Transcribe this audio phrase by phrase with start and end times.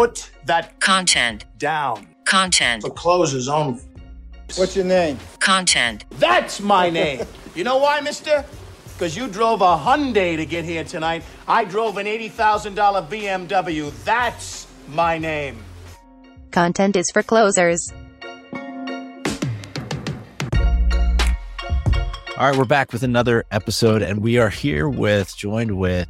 [0.00, 2.06] Put that content, down.
[2.24, 3.82] content, For closers only.
[4.56, 5.18] What's your name?
[5.40, 7.26] content, That's my name.
[7.54, 8.42] you know why, mister?
[8.94, 11.22] Because you drove a Hyundai to get here tonight.
[11.46, 13.92] I drove an $80,000 BMW.
[14.04, 15.62] That's my name.
[16.50, 17.92] Content is for closers.
[22.38, 26.08] All right, we're back with another episode, and we are here with joined with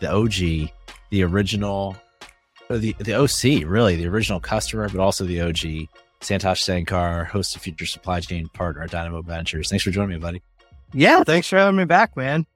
[0.00, 0.70] the OG,
[1.10, 2.01] the original, or
[2.78, 5.88] the the OC, really the original customer, but also the OG,
[6.20, 9.68] Santosh Sankar, host of Future Supply Chain Partner at Dynamo Ventures.
[9.68, 10.42] Thanks for joining me, buddy.
[10.92, 12.46] Yeah, thanks for having me back, man.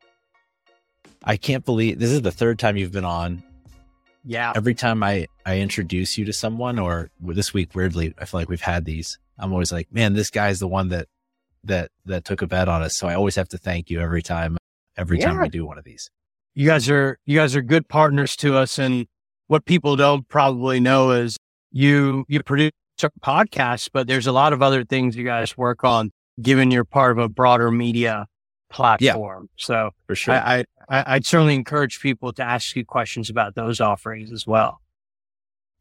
[1.25, 3.43] I can't believe this is the third time you've been on.
[4.25, 4.53] Yeah.
[4.55, 8.49] Every time I I introduce you to someone, or this week, weirdly, I feel like
[8.49, 9.19] we've had these.
[9.39, 11.09] I'm always like, man, this guy's the one that
[11.65, 12.97] that that took a bet on us.
[12.97, 14.57] So I always have to thank you every time,
[14.97, 16.11] every time we do one of these.
[16.55, 19.07] You guys are you guys are good partners to us and
[19.49, 21.37] what people don't probably know is
[21.73, 25.85] you you produce a podcast, but there's a lot of other things you guys work
[25.85, 28.27] on given you're part of a broader media
[28.71, 29.49] platform.
[29.51, 30.35] Yeah, So For sure.
[30.35, 34.47] I, I I I'd certainly encourage people to ask you questions about those offerings as
[34.47, 34.81] well.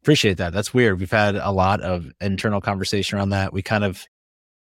[0.02, 0.52] Appreciate that.
[0.52, 1.00] That's weird.
[1.00, 3.52] We've had a lot of internal conversation around that.
[3.52, 4.04] We kind of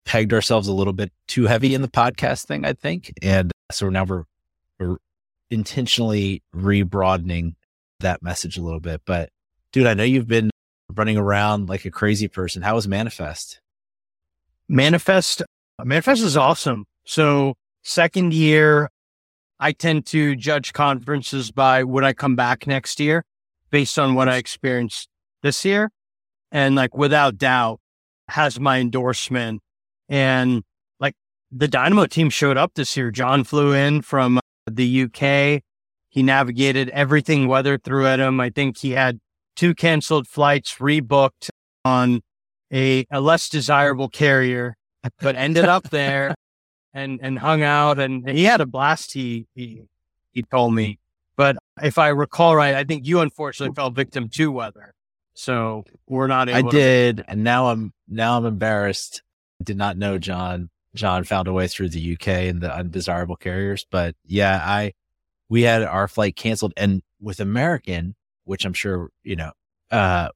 [0.05, 3.13] pegged ourselves a little bit too heavy in the podcast thing, I think.
[3.21, 4.23] And so now we're,
[4.79, 4.97] we're
[5.49, 7.55] intentionally rebroadening
[8.03, 9.01] that message a little bit.
[9.05, 9.29] But
[9.71, 10.49] dude, I know you've been
[10.95, 12.61] running around like a crazy person.
[12.61, 13.59] How was Manifest?
[14.69, 15.41] Manifest,
[15.83, 16.85] Manifest is awesome.
[17.05, 18.89] So second year,
[19.59, 23.23] I tend to judge conferences by would I come back next year
[23.69, 25.09] based on what I experienced
[25.41, 25.89] this year.
[26.51, 27.79] And like without doubt
[28.29, 29.61] has my endorsement.
[30.09, 30.63] And
[30.99, 31.15] like
[31.51, 33.11] the Dynamo team showed up this year.
[33.11, 35.63] John flew in from the UK.
[36.13, 38.39] He navigated everything weather through at him.
[38.39, 39.19] I think he had
[39.55, 41.49] two canceled flights rebooked
[41.83, 42.21] on
[42.71, 44.77] a, a less desirable carrier,
[45.19, 46.35] but ended up there
[46.93, 49.13] and, and hung out and he had a blast.
[49.13, 49.81] He, he,
[50.33, 50.99] he told me,
[51.35, 54.93] but if I recall right, I think you unfortunately fell victim to weather.
[55.33, 57.25] So we're not able I to- did.
[57.27, 59.23] And now I'm, now I'm embarrassed.
[59.59, 60.69] I did not know John.
[60.93, 63.83] John found a way through the UK and the undesirable carriers.
[63.89, 64.93] But yeah, I,
[65.53, 69.51] we had our flight canceled and with American, which I'm sure, you know,
[69.91, 70.29] uh,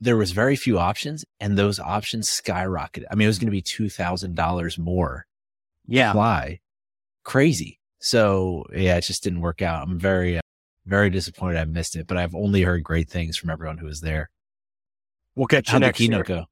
[0.00, 3.04] there was very few options and those options skyrocketed.
[3.08, 5.26] I mean, it was going to be $2,000 more
[5.86, 6.10] yeah.
[6.10, 6.58] fly.
[7.22, 7.78] Crazy.
[8.00, 9.86] So yeah, it just didn't work out.
[9.86, 10.40] I'm very, uh,
[10.84, 14.00] very disappointed I missed it, but I've only heard great things from everyone who was
[14.00, 14.30] there.
[15.36, 16.08] We'll catch you How'd the next year.
[16.08, 16.44] keynote go?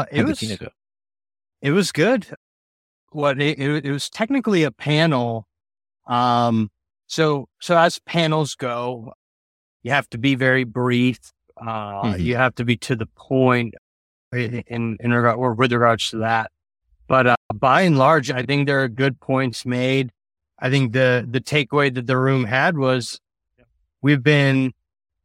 [0.00, 0.68] Uh, It How'd was, go?
[1.62, 2.26] it was good.
[3.10, 5.46] What it, it, it was technically a panel.
[6.08, 6.72] Um,
[7.08, 9.12] so, so as panels go,
[9.82, 11.18] you have to be very brief.
[11.60, 12.20] Uh, Mhm.
[12.20, 13.74] you have to be to the point
[14.32, 16.52] in, in, in regard or with regards to that.
[17.08, 20.12] But, uh, by and large, I think there are good points made.
[20.60, 23.20] I think the, the takeaway that the room had was
[24.02, 24.72] we've been,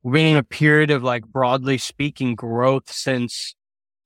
[0.01, 3.53] we've been in a period of like broadly speaking growth since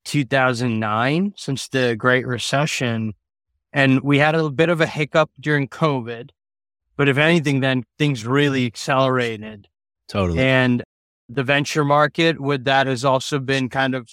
[0.06, 3.14] 2009 since the Great Recession.
[3.74, 6.30] And we had a bit of a hiccup during COVID.
[6.98, 9.68] But if anything, then things really accelerated.
[10.08, 10.40] Totally.
[10.40, 10.84] And
[11.30, 14.10] the venture market with that has also been kind of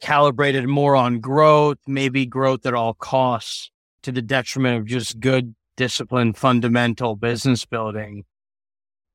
[0.00, 3.70] calibrated more on growth, maybe growth at all costs
[4.02, 8.24] to the detriment of just good, disciplined, fundamental business building.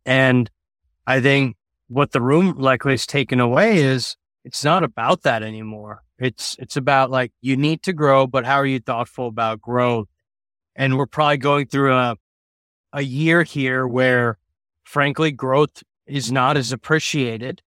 [0.06, 0.50] And
[1.06, 1.56] I think
[1.88, 6.02] what the room likely has taken away is it's not about that anymore.
[6.18, 10.08] It's, it's about like, you need to grow, but how are you thoughtful about growth?
[10.76, 12.18] And we're probably going through a,
[12.94, 14.38] a year here where
[14.84, 17.62] frankly, growth is not as appreciated.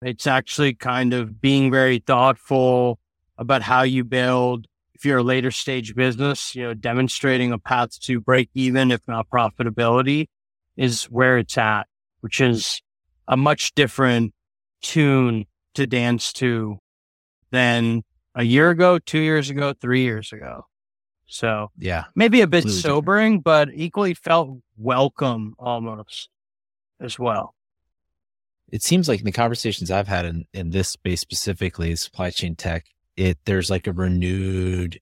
[0.00, 2.98] It's actually kind of being very thoughtful
[3.38, 4.66] about how you build.
[4.94, 9.00] If you're a later stage business, you know, demonstrating a path to break even, if
[9.08, 10.26] not profitability
[10.76, 11.86] is where it's at,
[12.20, 12.80] which is
[13.28, 14.32] a much different
[14.80, 16.78] tune to dance to
[17.50, 18.02] than
[18.34, 20.66] a year ago, two years ago, three years ago.
[21.32, 22.04] So yeah.
[22.14, 22.82] maybe a bit different.
[22.82, 26.28] sobering, but equally felt welcome almost
[27.00, 27.54] as well.
[28.70, 32.54] It seems like in the conversations I've had in, in this space specifically, supply chain
[32.54, 32.86] tech,
[33.16, 35.00] it there's like a renewed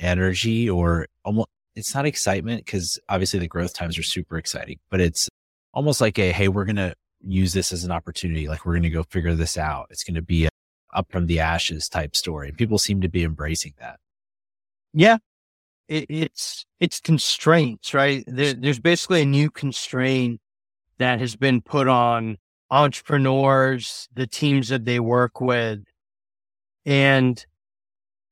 [0.00, 5.00] energy or almost it's not excitement because obviously the growth times are super exciting, but
[5.00, 5.28] it's
[5.74, 8.48] almost like a hey, we're gonna use this as an opportunity.
[8.48, 9.88] Like we're gonna go figure this out.
[9.90, 10.48] It's gonna be a
[10.94, 12.48] up from the ashes type story.
[12.48, 14.00] And people seem to be embracing that.
[14.94, 15.18] Yeah.
[15.88, 18.24] It, it's, it's constraints, right?
[18.26, 20.40] There, there's basically a new constraint
[20.98, 22.38] that has been put on
[22.70, 25.84] entrepreneurs, the teams that they work with.
[26.84, 27.44] And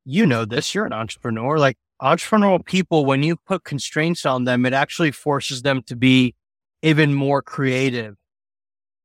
[0.04, 1.58] you know this, you're an entrepreneur.
[1.58, 6.34] Like entrepreneurial people, when you put constraints on them, it actually forces them to be
[6.82, 8.16] even more creative.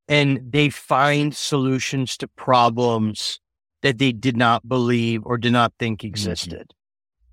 [0.08, 3.40] And they find solutions to problems
[3.82, 6.08] that they did not believe or did not think mm-hmm.
[6.08, 6.74] existed.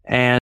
[0.07, 0.13] Mm-hmm.
[0.13, 0.39] And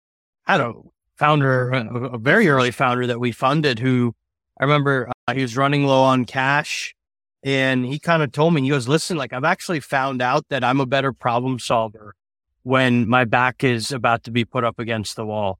[0.49, 4.15] I don't founder, a, very early founder that we funded who
[4.59, 6.95] I remember uh, he was running low on cash
[7.43, 10.63] and he kind of told me, he goes, listen, like I've actually found out that
[10.63, 12.15] I'm a better problem solver
[12.63, 15.59] when my back is about to be put up against the wall.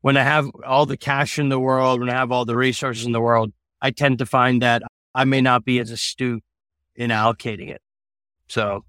[0.00, 3.06] When I have all the cash in the world, when I have all the resources
[3.06, 4.82] in the world, I tend to find that
[5.14, 6.42] I may not be as astute
[6.96, 7.80] in allocating it.
[8.48, 8.84] So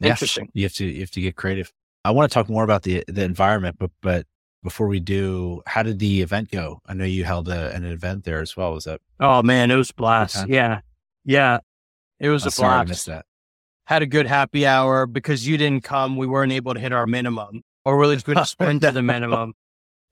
[0.00, 0.50] interesting.
[0.52, 1.72] You have to you have to get creative.
[2.08, 4.26] I want to talk more about the the environment, but but
[4.62, 6.80] before we do, how did the event go?
[6.86, 8.72] I know you held a, an event there as well.
[8.72, 9.02] Was that?
[9.20, 10.48] Oh man, it was blast.
[10.48, 10.80] Yeah,
[11.26, 11.58] yeah,
[12.18, 12.80] it was I'm a sorry blast.
[12.80, 13.26] I missed that.
[13.84, 16.16] Had a good happy hour because you didn't come.
[16.16, 19.52] We weren't able to hit our minimum, or really good sprint to the minimum.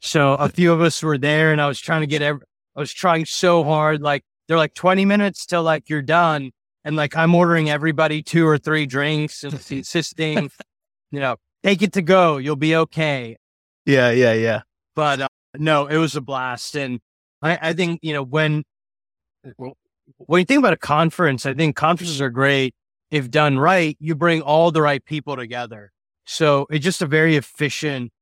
[0.00, 2.43] So a few of us were there, and I was trying to get every.
[2.76, 4.02] I was trying so hard.
[4.02, 6.50] Like they're like twenty minutes till like you're done,
[6.84, 10.50] and like I'm ordering everybody two or three drinks and insisting,
[11.10, 11.37] you know,
[11.67, 12.37] take it to go.
[12.37, 13.37] You'll be okay.
[13.85, 14.63] Yeah, yeah, yeah.
[14.95, 16.77] But uh, no, it was a blast.
[16.77, 17.01] And
[17.43, 18.63] I, I think, you know, when,
[19.57, 22.75] when you think about a conference, I think conferences are great.
[23.11, 25.93] If done right, you bring all the right people together.
[26.25, 28.13] So it's just a very efficient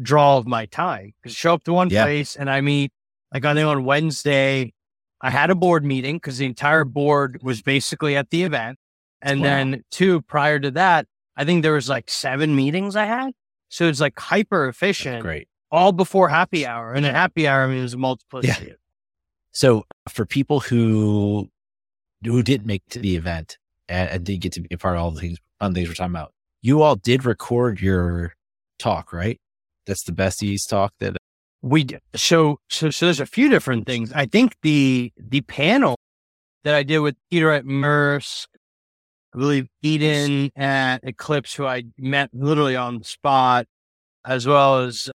[0.00, 2.04] draw of my time because show up to one yeah.
[2.04, 2.92] place and I meet
[3.32, 4.72] like I think on Wednesday,
[5.20, 8.78] I had a board meeting because the entire board was basically at the event.
[9.22, 9.46] And wow.
[9.46, 13.32] then two prior to that, I think there was like seven meetings I had.
[13.68, 15.22] So it's like hyper efficient.
[15.22, 15.48] Great.
[15.70, 16.92] All before happy hour.
[16.92, 18.66] And a happy hour, I mean, it was a multiplicity.
[18.68, 18.74] Yeah.
[19.52, 21.48] So for people who
[22.24, 23.58] who didn't make to the event
[23.88, 25.94] and, and didn't get to be a part of all the things fun things we're
[25.94, 28.34] talking about, you all did record your
[28.78, 29.40] talk, right?
[29.86, 31.16] That's the besties talk that
[31.62, 32.00] we did.
[32.14, 34.12] So so so there's a few different things.
[34.12, 35.96] I think the the panel
[36.64, 38.46] that I did with Peter at Maersk,
[39.34, 43.66] I believe Eden at Eclipse, who I met literally on the spot,
[44.26, 45.10] as well as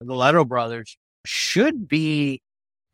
[0.00, 2.42] the Leto brothers, should be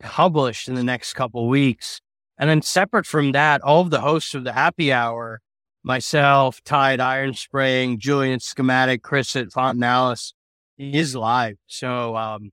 [0.00, 2.00] published in the next couple weeks.
[2.38, 5.40] And then separate from that, all of the hosts of the happy hour,
[5.82, 10.34] myself, Tide, Ironspring, Julian Schematic, Chris at Fontinalis,
[10.76, 11.56] is live.
[11.66, 12.50] So, um,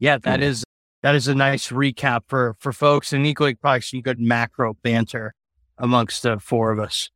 [0.00, 0.64] yeah, that is
[1.02, 5.34] that is a nice recap for for folks and equally probably some good macro banter
[5.78, 7.10] amongst the four of us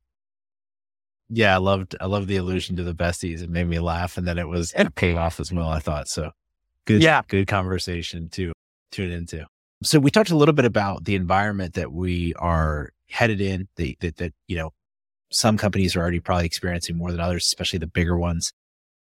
[1.29, 3.43] yeah, I loved I loved the allusion to the besties.
[3.43, 5.69] It made me laugh, and then it was it paid off as well.
[5.69, 6.33] I thought so.
[6.87, 8.53] Good, yeah, good conversation to
[8.91, 9.47] tune into.
[9.83, 13.69] So we talked a little bit about the environment that we are headed in.
[13.77, 14.71] The, that that you know,
[15.31, 18.53] some companies are already probably experiencing more than others, especially the bigger ones.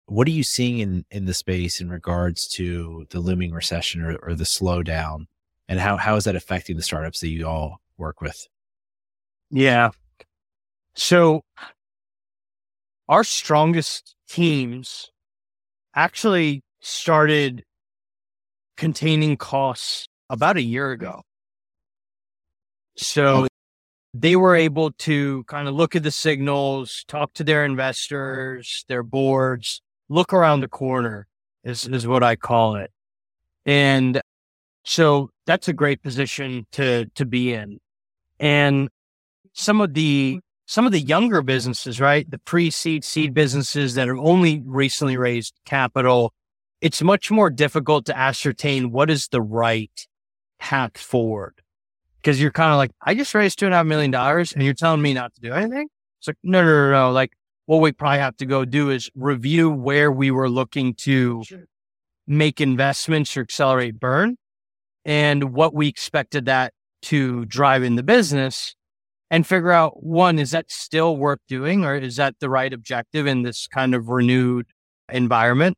[0.06, 4.16] What are you seeing in in the space in regards to the looming recession or,
[4.16, 5.26] or the slowdown,
[5.68, 8.48] and how how is that affecting the startups that you all work with?
[9.50, 9.90] Yeah.
[10.94, 11.42] So
[13.08, 15.10] our strongest teams
[15.94, 17.64] actually started
[18.76, 21.22] containing costs about a year ago.
[22.96, 23.48] So oh.
[24.14, 29.02] they were able to kind of look at the signals, talk to their investors, their
[29.02, 31.26] boards, look around the corner
[31.64, 32.90] is, is what I call it.
[33.66, 34.20] And
[34.84, 37.78] so that's a great position to, to be in.
[38.40, 38.88] And
[39.52, 42.30] some of the some of the younger businesses, right?
[42.30, 46.34] The pre seed seed businesses that have only recently raised capital,
[46.82, 50.06] it's much more difficult to ascertain what is the right
[50.60, 51.54] path forward.
[52.22, 54.62] Cause you're kind of like, I just raised two and a half million dollars and
[54.62, 55.88] you're telling me not to do anything.
[56.20, 57.12] It's like, no, no, no, no.
[57.12, 57.32] Like
[57.64, 61.42] what we probably have to go do is review where we were looking to
[62.26, 64.36] make investments or accelerate burn
[65.06, 68.74] and what we expected that to drive in the business
[69.30, 73.26] and figure out one, is that still worth doing or is that the right objective
[73.26, 74.66] in this kind of renewed
[75.10, 75.76] environment?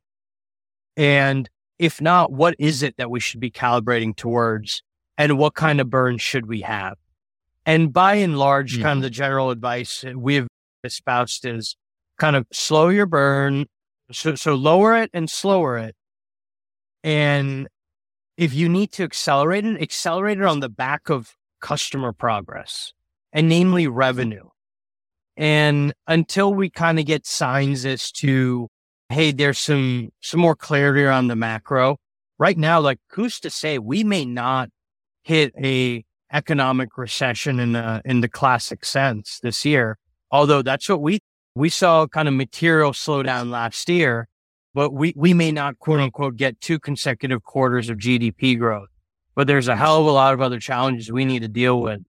[0.95, 4.83] And if not, what is it that we should be calibrating towards
[5.17, 6.97] and what kind of burn should we have?
[7.65, 8.81] And by and large, hmm.
[8.81, 10.47] kind of the general advice we've
[10.83, 11.75] espoused is
[12.17, 13.65] kind of slow your burn.
[14.11, 15.95] So, so lower it and slower it.
[17.03, 17.67] And
[18.37, 22.93] if you need to accelerate it, accelerate it on the back of customer progress
[23.33, 24.47] and namely revenue.
[25.37, 28.67] And until we kind of get signs as to,
[29.09, 31.97] hey, there's some, some more clarity around the macro
[32.37, 34.69] right now, like who's to say we may not
[35.23, 39.97] hit a economic recession in the in the classic sense this year.
[40.31, 41.19] Although that's what we
[41.55, 44.27] we saw kind of material slowdown last year,
[44.73, 48.89] but we we may not quote unquote get two consecutive quarters of GDP growth.
[49.35, 52.01] But there's a hell of a lot of other challenges we need to deal with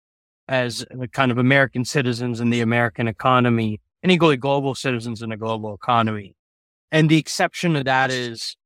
[0.48, 5.36] as kind of American citizens in the American economy and equally global citizens in the
[5.36, 6.34] global economy.
[6.90, 8.56] And the exception to that is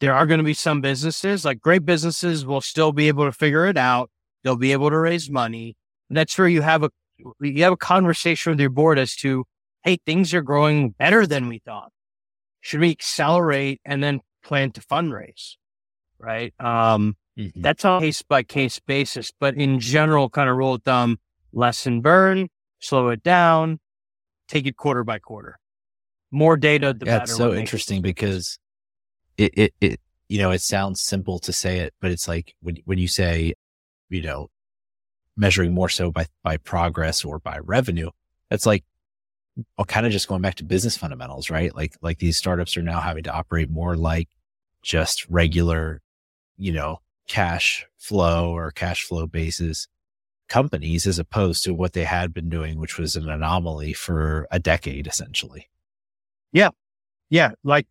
[0.00, 3.32] there are going to be some businesses, like great businesses, will still be able to
[3.32, 4.10] figure it out.
[4.42, 5.76] They'll be able to raise money.
[6.08, 6.90] And that's where you have a
[7.40, 9.44] you have a conversation with your board as to,
[9.84, 11.92] hey, things are growing better than we thought.
[12.62, 15.56] Should we accelerate and then plan to fundraise?
[16.18, 16.54] Right.
[16.58, 17.60] Um, mm-hmm.
[17.60, 19.32] That's on case by case basis.
[19.38, 21.18] But in general, kind of rule of thumb,
[21.52, 23.80] lesson burn, slow it down,
[24.48, 25.58] take it quarter by quarter.
[26.30, 27.24] More data, the yeah, better.
[27.24, 28.58] It's so interesting because
[29.36, 32.76] it, it, it, you know, it sounds simple to say it, but it's like when,
[32.84, 33.54] when you say,
[34.08, 34.48] you know,
[35.36, 38.10] measuring more so by, by progress or by revenue,
[38.50, 38.84] it's like,
[39.76, 41.74] well, kind of just going back to business fundamentals, right?
[41.74, 44.28] Like, like these startups are now having to operate more like
[44.82, 46.00] just regular,
[46.56, 49.86] you know, cash flow or cash flow basis
[50.48, 54.58] companies as opposed to what they had been doing, which was an anomaly for a
[54.58, 55.70] decade, essentially.
[56.52, 56.70] Yeah.
[57.30, 57.52] Yeah.
[57.62, 57.86] Like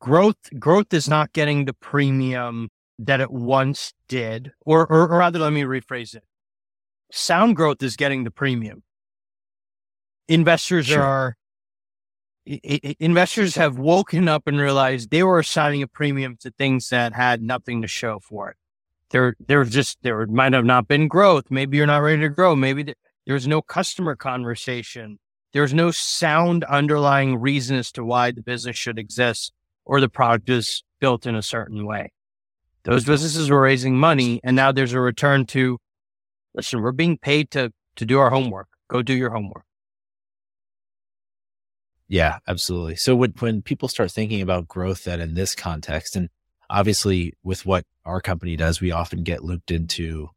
[0.00, 2.68] growth growth is not getting the premium
[3.00, 6.22] that it once did or, or, or rather let me rephrase it
[7.10, 8.82] sound growth is getting the premium
[10.28, 11.02] investors sure.
[11.02, 11.36] are
[12.46, 17.42] investors have woken up and realized they were assigning a premium to things that had
[17.42, 18.56] nothing to show for it
[19.10, 22.56] there there just there might have not been growth maybe you're not ready to grow
[22.56, 22.94] maybe
[23.26, 25.18] there's no customer conversation
[25.56, 29.54] there's no sound underlying reason as to why the business should exist
[29.86, 32.12] or the product is built in a certain way.
[32.84, 35.78] Those businesses were raising money and now there's a return to
[36.54, 38.68] listen, we're being paid to to do our homework.
[38.88, 39.64] Go do your homework.
[42.06, 42.96] Yeah, absolutely.
[42.96, 46.28] So when when people start thinking about growth that in this context, and
[46.70, 50.30] obviously with what our company does, we often get looped into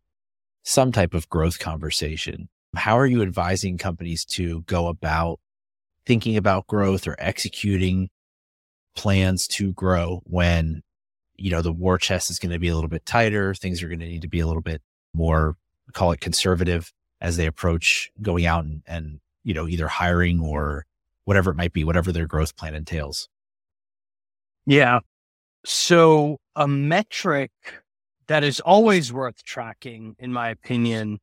[0.63, 2.50] some type of growth conversation.
[2.75, 5.39] How are you advising companies to go about
[6.05, 8.09] thinking about growth or executing
[8.95, 10.81] plans to grow when,
[11.36, 13.53] you know, the war chest is going to be a little bit tighter.
[13.53, 14.81] Things are going to need to be a little bit
[15.13, 15.55] more,
[15.93, 20.86] call it conservative as they approach going out and, and, you know, either hiring or
[21.25, 23.29] whatever it might be, whatever their growth plan entails.
[24.65, 25.00] Yeah.
[25.65, 27.51] So a metric
[28.27, 31.19] that is always worth tracking, in my opinion,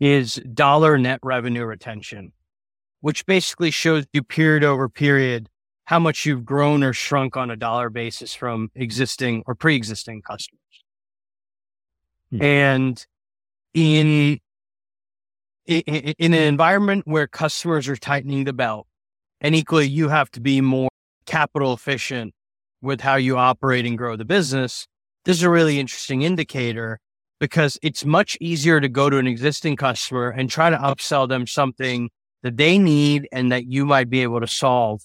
[0.00, 2.32] is dollar net revenue retention,
[3.00, 5.48] which basically shows you period over period
[5.84, 10.60] how much you've grown or shrunk on a dollar basis from existing or pre-existing customers.
[12.30, 12.42] Hmm.
[12.42, 13.06] And
[13.72, 14.38] in,
[15.66, 15.80] in
[16.18, 18.86] in an environment where customers are tightening the belt,
[19.40, 20.90] and equally you have to be more
[21.24, 22.34] capital efficient
[22.80, 24.86] with how you operate and grow the business.
[25.24, 27.00] This is a really interesting indicator
[27.40, 31.46] because it's much easier to go to an existing customer and try to upsell them
[31.46, 32.10] something
[32.42, 35.02] that they need and that you might be able to solve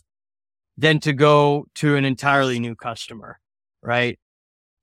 [0.77, 3.39] than to go to an entirely new customer,
[3.81, 4.17] right?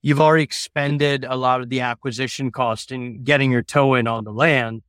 [0.02, 4.24] You've already expended a lot of the acquisition cost in getting your toe in on
[4.24, 4.82] the land.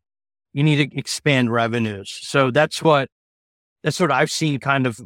[0.54, 2.18] You need to expand revenues.
[2.22, 3.10] So that's what,
[3.84, 5.00] that's what I've seen kind of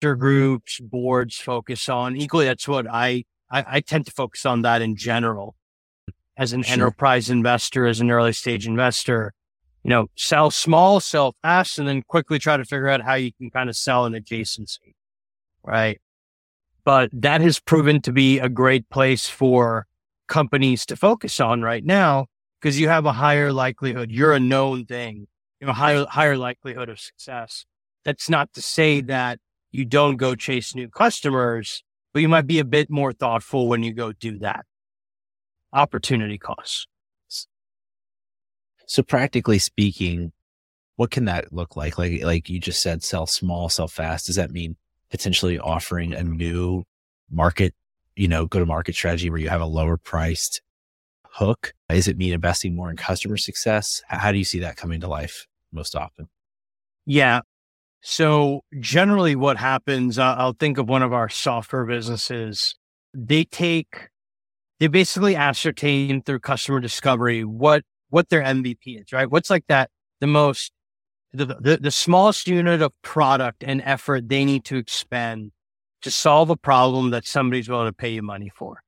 [0.00, 2.16] groups, boards focus on.
[2.16, 5.54] Equally, that's what I, I, I tend to focus on that in general
[6.36, 6.72] as an sure.
[6.72, 9.32] enterprise investor, as an early stage investor.
[9.84, 13.32] You know, sell small, sell fast, and then quickly try to figure out how you
[13.32, 14.94] can kind of sell an adjacency
[15.62, 16.00] right?
[16.84, 19.86] But that has proven to be a great place for
[20.28, 22.26] companies to focus on right now
[22.60, 24.10] because you have a higher likelihood.
[24.10, 25.26] You're a known thing,
[25.60, 27.66] you know, higher, higher likelihood of success.
[28.04, 29.38] That's not to say that
[29.70, 33.82] you don't go chase new customers, but you might be a bit more thoughtful when
[33.82, 34.66] you go do that.
[35.72, 36.86] Opportunity costs.
[38.86, 40.32] So practically speaking,
[40.96, 41.96] what can that look like?
[41.96, 44.26] Like, like you just said, sell small, sell fast.
[44.26, 44.76] Does that mean
[45.10, 46.84] potentially offering a new
[47.30, 47.74] market,
[48.16, 50.60] you know, go to market strategy where you have a lower priced
[51.22, 51.72] hook?
[51.88, 54.02] Is it mean investing more in customer success?
[54.08, 56.28] How do you see that coming to life most often?
[57.06, 57.42] Yeah.
[58.02, 62.74] So generally what happens, I'll think of one of our software businesses.
[63.12, 64.08] They take,
[64.78, 69.30] they basically ascertain through customer discovery what, what their MVP is, right?
[69.30, 69.90] What's like that,
[70.20, 70.72] the most
[71.32, 75.52] the, the, the smallest unit of product and effort they need to expend
[76.02, 78.82] to solve a problem that somebody's willing to pay you money for.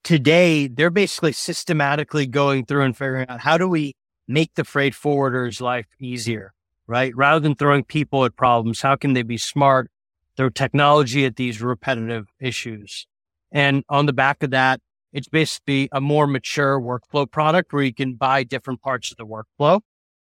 [0.04, 3.94] today they're basically systematically going through and figuring out how do we
[4.26, 6.54] make the freight forwarder's life easier,
[6.90, 7.16] right?
[7.16, 9.88] Rather than throwing people at problems, how can they be smart,
[10.36, 13.06] throw technology at these repetitive issues?
[13.52, 14.80] And on the back of that,
[15.12, 19.24] it's basically a more mature workflow product where you can buy different parts of the
[19.24, 19.80] workflow.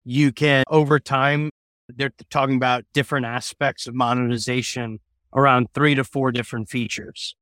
[0.05, 1.51] You can, over time,
[1.89, 4.99] they're talking about different aspects of monetization
[5.35, 7.35] around three to four different features.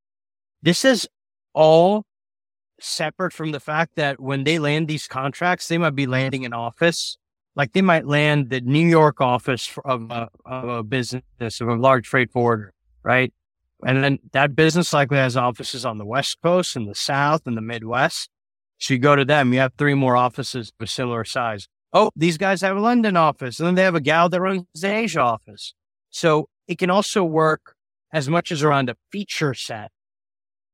[0.63, 1.09] This is
[1.53, 2.05] all
[2.81, 6.53] separate from the fact that when they land these contracts, they might be landing an
[6.53, 7.19] office.
[7.61, 11.75] Like they might land the New York office of a, of a business, of a
[11.75, 13.35] large freight forwarder, right?
[13.85, 17.59] And then that business likely has offices on the West Coast and the South and
[17.59, 18.31] the Midwest.
[18.79, 21.69] So you go to them, you have three more offices of similar size.
[21.93, 24.65] Oh, these guys have a London office, and then they have a gal that runs
[24.75, 25.75] the Asia office.
[26.09, 27.75] So it can also work
[28.11, 29.91] as much as around a feature set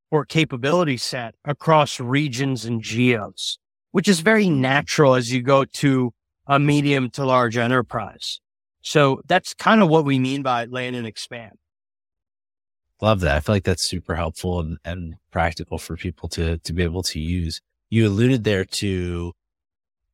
[0.09, 3.59] or capability set across regions and geos,
[3.91, 6.13] which is very natural as you go to
[6.47, 8.39] a medium to large enterprise.
[8.81, 11.57] So that's kind of what we mean by land and expand.
[13.01, 13.35] Love that.
[13.35, 17.03] I feel like that's super helpful and, and practical for people to, to be able
[17.03, 17.61] to use.
[17.89, 19.33] You alluded there to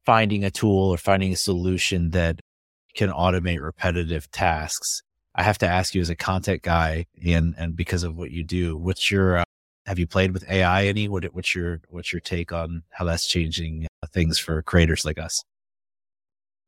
[0.05, 2.41] finding a tool or finding a solution that
[2.95, 5.01] can automate repetitive tasks.
[5.35, 8.43] I have to ask you as a content guy and, and because of what you
[8.43, 9.43] do, what's your, uh,
[9.85, 11.07] have you played with AI any?
[11.07, 15.43] What, what's your, what's your take on how that's changing things for creators like us?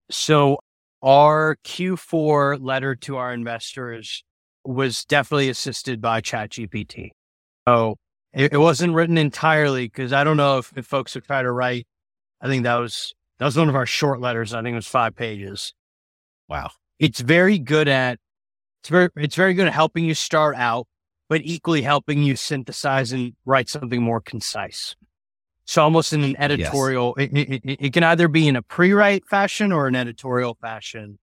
[0.10, 0.60] So
[1.02, 4.24] our Q4 letter to our investors
[4.64, 7.10] was definitely assisted by ChatGPT.
[7.68, 7.96] So
[8.34, 11.52] it, it wasn't written entirely because I don't know if, if folks have tried to
[11.52, 11.88] write.
[12.42, 14.54] I think that was that was one of our short letters.
[14.54, 15.74] I think it was five pages.
[16.48, 16.72] Wow.
[17.00, 18.20] It's very good at
[18.82, 20.88] it's very it's very good at helping you start out,
[21.30, 24.96] but equally helping you synthesize and write something more concise.
[25.66, 29.26] So almost in an editorial, it, it, it, it can either be in a pre-write
[29.28, 31.18] fashion or an editorial fashion.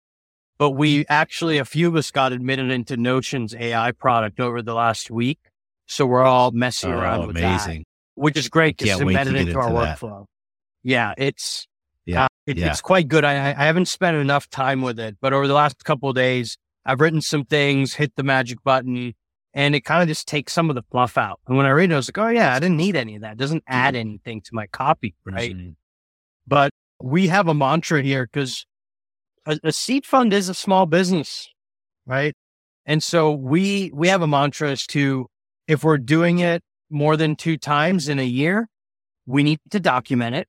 [0.58, 4.74] But we actually, a few of us got admitted into Notion's AI product over the
[4.74, 5.40] last week.
[5.88, 7.80] So we're all messing around Oh, with amazing.
[7.80, 9.98] that, which is great because it's to embedded get into our that.
[10.00, 10.26] workflow.
[10.84, 11.68] Yeah, it's
[12.06, 12.68] Yeah, uh, it- yeah.
[12.70, 13.26] it's quite good.
[13.26, 16.16] I, I I haven't spent enough time with it, but over the last couple of
[16.16, 19.14] days, I've written some things, hit the magic button,
[19.54, 21.40] and it kind of just takes some of the fluff out.
[21.48, 23.22] And when I read it, I was like, oh yeah, I didn't need any of
[23.22, 23.34] that.
[23.34, 24.02] It doesn't add mm-hmm.
[24.02, 25.56] anything to my copy, right?
[26.48, 28.66] But we have a mantra here because
[29.46, 31.50] a, a seed fund is a small business,
[32.06, 32.34] right?
[32.86, 35.28] And so we we have a mantra as to
[35.68, 38.68] if we're doing it more than two times in a year,
[39.26, 40.48] we need to document it.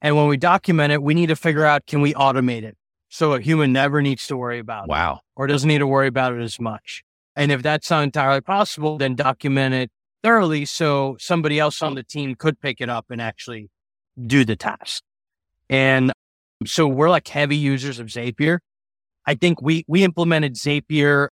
[0.00, 2.76] And when we document it, we need to figure out can we automate it
[3.08, 5.20] so a human never needs to worry about it Wow.
[5.34, 7.02] or doesn't need to worry about it as much.
[7.38, 9.90] And if that's not entirely possible, then document it
[10.24, 13.70] thoroughly so somebody else on the team could pick it up and actually
[14.26, 15.04] do the task.
[15.70, 16.12] And
[16.66, 18.58] so we're like heavy users of Zapier.
[19.24, 21.28] I think we we implemented Zapier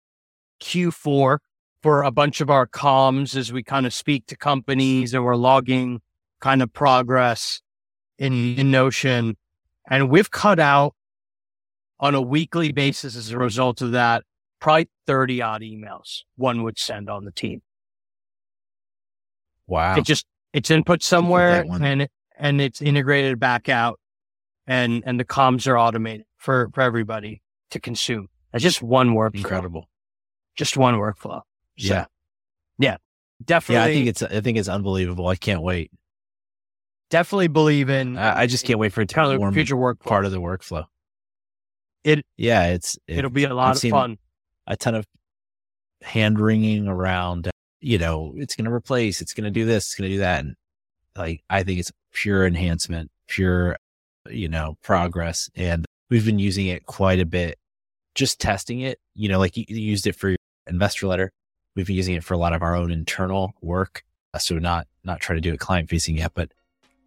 [0.61, 1.39] Q4
[1.85, 5.37] for a bunch of our comms as we kind of speak to companies and we're
[5.37, 6.01] logging
[6.41, 7.61] kind of progress
[8.19, 9.37] in, in Notion.
[9.89, 10.95] And we've cut out
[12.01, 14.25] on a weekly basis as a result of that,
[14.63, 17.61] probably 30 odd emails one would send on the team.
[19.67, 19.97] Wow.
[19.97, 23.99] It just, it's input somewhere and, it, and it's integrated back out
[24.67, 28.29] and, and the comms are automated for, for everybody to consume.
[28.53, 29.35] That's just one workflow.
[29.37, 29.89] Incredible.
[30.57, 31.41] Just one workflow.
[31.79, 32.05] So, Yeah.
[32.79, 32.97] Yeah.
[33.45, 33.75] Definitely.
[33.75, 33.85] Yeah.
[33.85, 35.27] I think it's, I think it's unbelievable.
[35.27, 35.91] I can't wait.
[37.11, 39.99] definitely believe in I, I just can't wait for it to form future work.
[39.99, 40.85] part of the workflow.
[42.05, 44.19] It- yeah, it's, it, It'll be a lot I've of seen- fun.
[44.67, 45.07] A ton of
[46.03, 49.95] hand wringing around, you know, it's going to replace, it's going to do this, it's
[49.95, 50.45] going to do that.
[50.45, 50.55] And
[51.17, 53.77] like, I think it's pure enhancement, pure,
[54.31, 55.51] you know, progress.
[55.55, 57.59] And we've been using it quite a bit,
[58.15, 61.33] just testing it, you know, like you, used it for your investor letter.
[61.75, 64.05] We've been using it for a lot of our own internal work.
[64.35, 66.53] Uh, So not, not trying to do it client facing yet, but,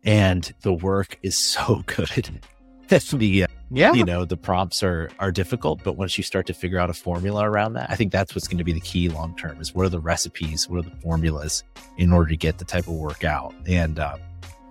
[0.04, 2.42] and the work is so good.
[2.88, 3.94] That's the, uh, Yeah.
[3.94, 6.94] you know the prompts are are difficult but once you start to figure out a
[6.94, 9.76] formula around that i think that's what's going to be the key long term is
[9.76, 11.64] what are the recipes what are the formulas
[11.98, 14.18] in order to get the type of work out and uh,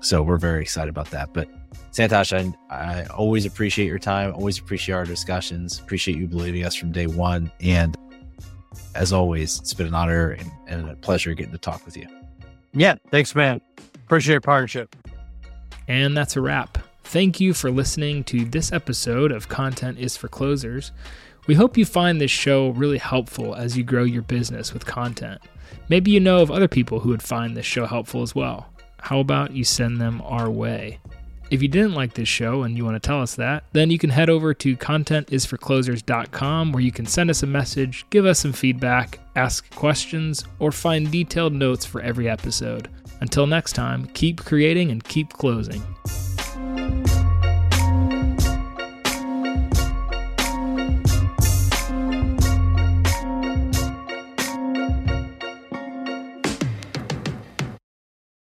[0.01, 1.49] so we're very excited about that but
[1.93, 2.33] santosh
[2.71, 6.91] I, I always appreciate your time always appreciate our discussions appreciate you believing us from
[6.91, 7.97] day one and
[8.95, 12.07] as always it's been an honor and, and a pleasure getting to talk with you
[12.73, 12.97] Yeah.
[13.11, 13.61] Thanks, man.
[14.07, 14.97] Appreciate your partnership.
[15.87, 16.79] And that's a wrap.
[17.05, 20.91] Thank you for listening to this episode of Content is for Closers.
[21.47, 25.41] We hope you find this show really helpful as you grow your business with content.
[25.89, 28.73] Maybe you know of other people who would find this show helpful as well.
[28.99, 30.99] How about you send them our way?
[31.51, 33.99] If you didn't like this show and you want to tell us that, then you
[33.99, 38.53] can head over to contentisforclosers.com where you can send us a message, give us some
[38.53, 42.89] feedback, ask questions, or find detailed notes for every episode.
[43.21, 45.83] Until next time, keep creating and keep closing
[46.85, 47.24] you